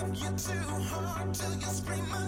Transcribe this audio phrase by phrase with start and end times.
[0.00, 2.27] love you too hard till you scream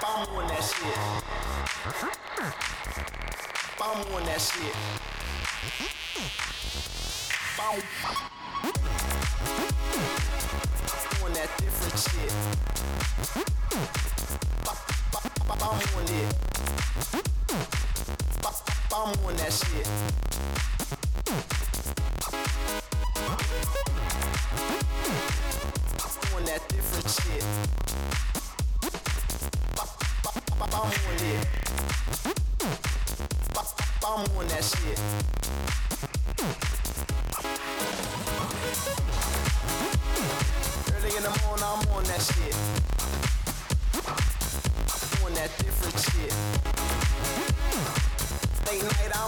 [0.00, 0.94] Bomb on that shit.
[3.78, 4.24] Bomb on
[11.24, 13.57] on that different shit.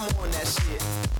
[0.03, 1.20] I'm on that shit.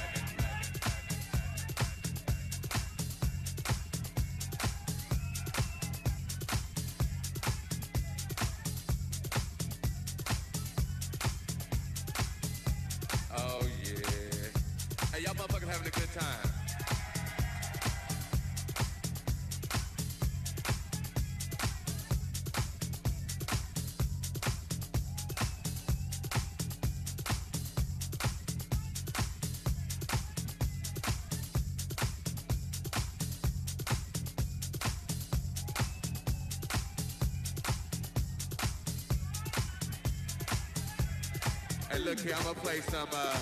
[42.11, 43.37] Look here, I'm gonna play some, uh,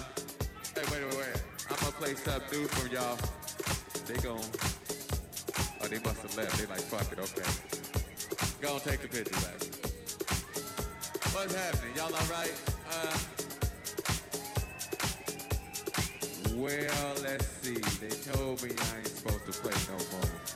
[0.75, 1.43] hey, wait, wait, wait.
[1.71, 3.17] I'm gonna play some new from y'all.
[4.05, 4.37] They gon'
[5.81, 6.55] oh, they must have left.
[6.59, 7.49] They like, fuck it, okay.
[8.61, 9.57] Go and take the picture back.
[11.33, 11.95] What's happening?
[11.95, 12.53] Y'all alright?
[12.93, 13.17] Uh,
[16.53, 17.73] well, let's see.
[17.73, 20.48] They told me I ain't supposed to play no more